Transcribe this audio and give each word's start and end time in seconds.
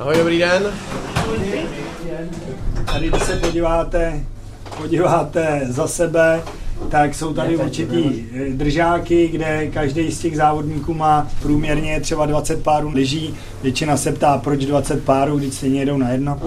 Ahoj, 0.00 0.16
dobrý 0.18 0.38
den. 0.38 0.62
Tady, 2.92 3.08
když 3.08 3.22
se 3.22 3.36
podíváte, 3.36 4.24
podíváte 4.76 5.60
za 5.68 5.86
sebe, 5.86 6.42
tak 6.90 7.14
jsou 7.14 7.34
tady 7.34 7.56
určitý 7.56 8.26
eh, 8.34 8.50
držáky, 8.50 9.28
kde 9.28 9.66
každý 9.66 10.12
z 10.12 10.18
těch 10.18 10.36
závodníků 10.36 10.94
má 10.94 11.28
průměrně 11.42 12.00
třeba 12.00 12.26
20 12.26 12.62
párů 12.62 12.90
lyží. 12.90 13.34
Většina 13.62 13.96
se 13.96 14.12
ptá, 14.12 14.38
proč 14.38 14.64
20 14.64 15.04
párů, 15.04 15.38
když 15.38 15.54
stejně 15.54 15.80
jedou 15.80 15.96
na 15.96 16.10
jedno 16.10 16.40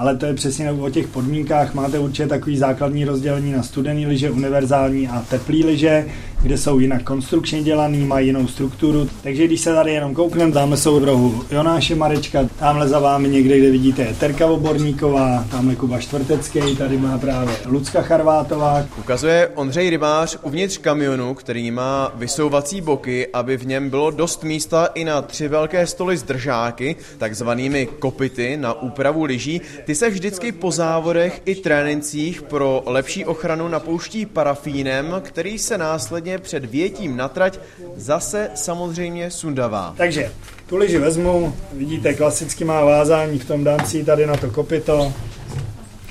ale 0.00 0.16
to 0.16 0.26
je 0.26 0.34
přesně 0.34 0.72
o 0.72 0.90
těch 0.90 1.08
podmínkách. 1.08 1.74
Máte 1.74 1.98
určitě 1.98 2.26
takový 2.26 2.56
základní 2.56 3.04
rozdělení 3.04 3.52
na 3.52 3.62
studený 3.62 4.06
lyže, 4.06 4.30
univerzální 4.30 5.08
a 5.08 5.24
teplý 5.30 5.64
lyže, 5.64 6.06
kde 6.42 6.58
jsou 6.58 6.78
jinak 6.78 7.02
konstrukčně 7.02 7.62
dělaný, 7.62 8.04
mají 8.04 8.26
jinou 8.26 8.46
strukturu. 8.46 9.08
Takže 9.22 9.46
když 9.46 9.60
se 9.60 9.74
tady 9.74 9.92
jenom 9.92 10.14
koukneme, 10.14 10.52
dáme 10.52 10.76
jsou 10.76 11.00
v 11.00 11.04
rohu 11.04 11.44
Jonáše 11.50 11.94
Marečka, 11.94 12.48
tamhle 12.58 12.88
za 12.88 12.98
vámi 12.98 13.28
někde, 13.28 13.58
kde 13.58 13.70
vidíte 13.70 14.02
je 14.02 14.14
Terka 14.14 14.46
Oborníková, 14.46 15.44
tamhle 15.50 15.74
Kuba 15.74 16.00
Štvrtecký, 16.00 16.76
tady 16.76 16.98
má 16.98 17.18
právě 17.18 17.54
Lucka 17.66 18.02
Charvátová. 18.02 18.84
Ukazuje 18.98 19.48
Ondřej 19.54 19.90
Rybář 19.90 20.38
uvnitř 20.42 20.78
kamionu, 20.78 21.34
který 21.34 21.70
má 21.70 22.12
vysouvací 22.14 22.80
boky, 22.80 23.26
aby 23.32 23.56
v 23.56 23.66
něm 23.66 23.90
bylo 23.90 24.10
dost 24.10 24.44
místa 24.44 24.86
i 24.94 25.04
na 25.04 25.22
tři 25.22 25.48
velké 25.48 25.86
stoly 25.86 26.16
s 26.16 26.22
držáky, 26.22 26.96
takzvanými 27.18 27.86
kopity 27.86 28.56
na 28.56 28.82
úpravu 28.82 29.24
lyží. 29.24 29.60
Ty 29.90 29.94
se 29.94 30.10
vždycky 30.10 30.52
po 30.52 30.70
závodech 30.70 31.42
i 31.44 31.54
trénincích 31.54 32.42
pro 32.42 32.82
lepší 32.86 33.24
ochranu 33.24 33.68
napouští 33.68 34.26
parafínem, 34.26 35.20
který 35.24 35.58
se 35.58 35.78
následně 35.78 36.38
před 36.38 36.64
větím 36.64 37.16
na 37.16 37.28
trať 37.28 37.58
zase 37.96 38.50
samozřejmě 38.54 39.30
sundavá. 39.30 39.94
Takže 39.96 40.32
tu 40.66 40.76
liži 40.76 40.98
vezmu, 40.98 41.56
vidíte, 41.72 42.14
klasicky 42.14 42.64
má 42.64 42.84
vázání, 42.84 43.38
v 43.38 43.44
tom 43.44 43.64
dám 43.64 43.86
si 43.86 44.04
tady 44.04 44.26
na 44.26 44.36
to 44.36 44.50
kopito, 44.50 45.12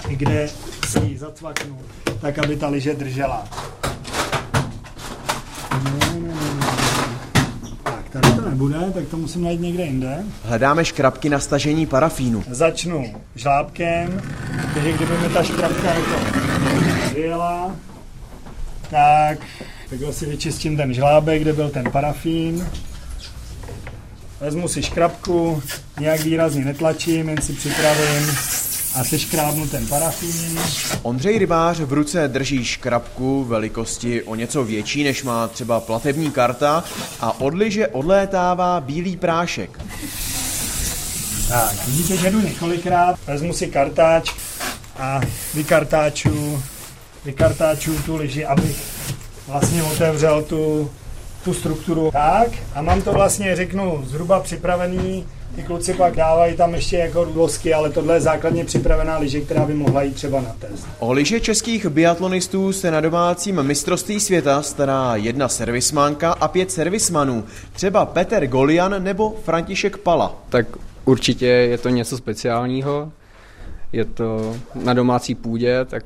kde 0.08 0.50
si 0.88 1.00
ji 1.00 1.18
zacvaknu, 1.18 1.80
tak 2.22 2.40
aby 2.40 2.56
ta 2.56 2.68
liže 2.68 2.94
držela. 2.94 3.48
Nebude, 8.50 8.92
tak 8.94 9.08
to 9.08 9.18
musím 9.18 9.44
najít 9.44 9.62
někde 9.62 9.84
jinde. 9.84 10.24
Hledáme 10.44 10.86
škrabky 10.86 11.30
na 11.30 11.40
stažení 11.40 11.86
parafínu. 11.86 12.44
Začnu 12.50 13.14
žlábkem, 13.36 14.22
takže 14.74 14.92
kdyby 14.92 15.18
mi 15.18 15.30
ta 15.30 15.44
škrabka 15.44 15.94
jako 15.94 16.40
vyjela, 17.14 17.76
tak 18.90 19.40
takhle 19.90 20.14
si 20.14 20.26
vyčistím 20.26 20.78
ten 20.78 20.94
žlábek, 20.94 21.42
kde 21.42 21.54
byl 21.54 21.70
ten 21.70 21.92
parafín. 21.92 22.68
Vezmu 24.40 24.68
si 24.68 24.84
škrabku, 24.84 25.64
nějak 26.00 26.22
výrazně 26.22 26.66
netlačím, 26.66 27.30
jen 27.30 27.42
si 27.42 27.54
připravím 27.54 28.30
a 28.96 29.04
seškrábnu 29.04 29.68
ten 29.68 29.88
parafín. 29.88 30.60
Ondřej 31.02 31.40
Rybář 31.40 31.80
v 31.80 31.94
ruce 31.94 32.28
drží 32.28 32.66
škrabku 32.66 33.44
velikosti 33.44 34.24
o 34.24 34.36
něco 34.36 34.64
větší, 34.64 35.04
než 35.04 35.24
má 35.24 35.48
třeba 35.48 35.80
platební 35.80 36.32
karta 36.32 36.84
a 37.20 37.42
od 37.42 37.54
liže 37.54 37.88
odlétává 37.88 38.82
bílý 38.82 39.18
prášek. 39.18 39.80
Tak, 41.50 41.88
vidíte, 41.88 42.18
že 42.18 42.32
jdu 42.32 42.42
několikrát, 42.42 43.20
vezmu 43.28 43.54
si 43.54 43.68
kartáč 43.68 44.32
a 45.00 45.22
vykartáču, 45.54 46.64
vykartáču 47.26 48.02
tu 48.06 48.16
liži, 48.16 48.46
abych 48.46 48.78
vlastně 49.48 49.84
otevřel 49.84 50.44
tu, 50.44 50.92
tu 51.44 51.54
strukturu. 51.54 52.12
Tak, 52.12 52.48
a 52.76 52.82
mám 52.82 53.02
to 53.02 53.12
vlastně, 53.12 53.56
řeknu, 53.56 54.04
zhruba 54.08 54.40
připravený 54.40 55.26
ty 55.56 55.64
kluci 55.64 55.94
pak 55.94 56.16
dávají 56.16 56.56
tam 56.56 56.76
ještě 56.76 56.98
jako 56.98 57.24
rudlosky, 57.24 57.74
ale 57.74 57.90
tohle 57.90 58.14
je 58.14 58.22
základně 58.22 58.66
připravená 58.66 59.18
liže, 59.18 59.42
která 59.42 59.66
by 59.66 59.74
mohla 59.74 60.04
jít 60.04 60.16
třeba 60.16 60.42
na 60.42 60.56
test. 60.60 60.88
O 61.00 61.12
liže 61.12 61.40
českých 61.40 61.86
biatlonistů 61.86 62.74
se 62.74 62.92
na 62.92 63.02
domácím 63.02 63.64
mistrovství 63.64 64.20
světa 64.20 64.62
stará 64.62 65.16
jedna 65.16 65.48
servismánka 65.48 66.32
a 66.32 66.48
pět 66.48 66.72
servismanů, 66.72 67.44
třeba 67.74 68.06
Peter 68.06 68.48
Golian 68.48 69.04
nebo 69.04 69.36
František 69.44 69.98
Pala. 69.98 70.36
Tak 70.50 70.68
určitě 71.06 71.46
je 71.46 71.78
to 71.78 71.90
něco 71.90 72.18
speciálního, 72.18 73.12
je 73.94 74.06
to 74.06 74.56
na 74.76 74.94
domácí 74.94 75.36
půdě, 75.36 75.86
tak 75.86 76.04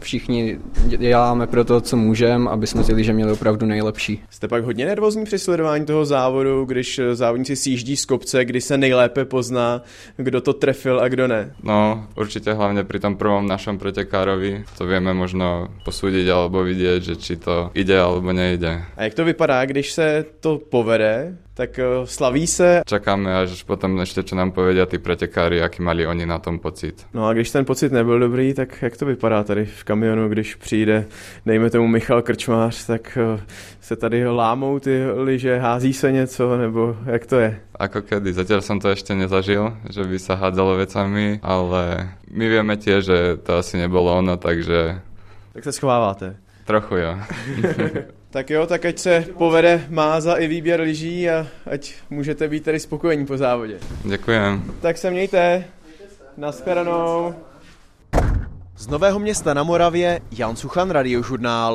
všichni 0.00 0.58
děláme 0.86 1.46
pro 1.46 1.64
to, 1.64 1.80
co 1.80 1.96
můžeme, 1.96 2.50
aby 2.50 2.66
jsme 2.66 2.84
ty 2.84 2.92
lyže 2.92 3.12
měli 3.12 3.32
opravdu 3.32 3.66
nejlepší. 3.66 4.22
Jste 4.30 4.48
pak 4.48 4.64
hodně 4.64 4.86
nervózní 4.86 5.24
při 5.24 5.38
sledování 5.38 5.86
toho 5.86 6.04
závodu, 6.04 6.64
když 6.64 7.00
závodníci 7.12 7.56
sjíždí 7.56 7.96
z 7.96 8.04
kopce, 8.04 8.44
kdy 8.44 8.60
se 8.60 8.78
nejlépe 8.78 9.24
pozná, 9.24 9.82
kdo 10.16 10.40
to 10.40 10.52
trefil 10.52 11.00
a 11.00 11.08
kdo 11.08 11.28
ne? 11.28 11.54
No, 11.62 12.06
určitě 12.16 12.52
hlavně 12.52 12.84
při 12.84 13.00
tom 13.00 13.16
prvom 13.16 13.46
našem 13.46 13.78
pretekárovi 13.78 14.64
to 14.78 14.86
víme 14.86 15.14
možno 15.14 15.68
posudit 15.84 16.30
alebo 16.30 16.62
vidět, 16.62 17.02
že 17.02 17.16
či 17.16 17.36
to 17.36 17.70
ide 17.74 18.00
alebo 18.00 18.32
nejde. 18.32 18.82
A 18.96 19.02
jak 19.02 19.14
to 19.14 19.24
vypadá, 19.24 19.64
když 19.64 19.92
se 19.92 20.24
to 20.40 20.58
povede? 20.58 21.36
Tak 21.56 21.80
uh, 21.80 22.04
slaví 22.04 22.46
se. 22.46 22.82
Čekáme 22.86 23.36
až 23.36 23.62
potom 23.62 23.98
ještě, 23.98 24.22
co 24.22 24.36
nám 24.36 24.52
povedia 24.52 24.86
ty 24.86 24.98
pretekári, 24.98 25.56
jaký 25.56 25.82
mali 25.82 26.06
oni 26.06 26.26
na 26.26 26.38
tom 26.38 26.58
pocit. 26.58 27.06
No 27.14 27.26
a 27.26 27.32
když 27.32 27.50
ten 27.50 27.64
pocit 27.64 27.92
nebyl 27.92 28.18
dobrý, 28.18 28.54
tak 28.54 28.82
jak 28.82 28.96
to 28.96 29.06
vypadá 29.06 29.44
tady 29.44 29.64
v 29.64 29.84
kamionu, 29.84 30.28
když 30.28 30.54
přijde, 30.54 31.06
dejme 31.46 31.70
tomu 31.70 31.86
Michal 31.86 32.22
Krčmář, 32.22 32.86
tak 32.86 33.18
uh, 33.34 33.40
se 33.80 33.96
tady 33.96 34.28
lámou 34.28 34.78
ty 34.78 35.06
liže, 35.10 35.58
hází 35.58 35.92
se 35.92 36.12
něco, 36.12 36.56
nebo 36.58 36.96
jak 37.06 37.26
to 37.26 37.38
je? 37.38 37.60
Ako 37.76 38.08
kedy, 38.08 38.32
zatiaľ 38.32 38.64
som 38.64 38.80
to 38.80 38.88
ešte 38.88 39.12
nezažil, 39.12 39.76
že 39.92 40.00
by 40.00 40.16
sa 40.16 40.32
hádzalo 40.40 40.80
vecami, 40.80 41.44
ale 41.44 42.08
my 42.32 42.44
vieme 42.48 42.80
tiež, 42.80 43.00
že 43.04 43.18
to 43.44 43.60
asi 43.60 43.76
nebolo 43.76 44.16
ono, 44.16 44.40
takže... 44.40 44.96
Tak 45.52 45.64
se 45.64 45.72
schováváte? 45.72 46.36
Trochu 46.64 46.96
jo. 46.96 47.12
Tak 48.36 48.50
jo, 48.50 48.66
tak 48.66 48.84
ať 48.84 48.98
se 48.98 49.24
povede 49.38 49.86
máza 49.88 50.34
i 50.34 50.46
výběr 50.46 50.80
lyží 50.80 51.30
a 51.30 51.46
ať 51.66 51.94
můžete 52.10 52.48
být 52.48 52.64
tady 52.64 52.80
spokojení 52.80 53.26
po 53.26 53.36
závodě. 53.36 53.78
Děkujem. 54.04 54.74
Tak 54.80 54.98
se 54.98 55.10
mějte. 55.10 55.64
Naschledanou. 56.36 57.34
Z 58.76 58.86
Nového 58.86 59.18
města 59.18 59.54
na 59.54 59.62
Moravě 59.62 60.20
Jan 60.30 60.56
Suchan, 60.56 60.90
Radiožurnál. 60.90 61.74